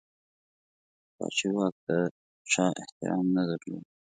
پاچهي 1.15 1.49
واک 1.55 1.75
ته 1.85 1.97
چا 2.51 2.65
احترام 2.81 3.25
نه 3.35 3.43
درلود. 3.49 3.85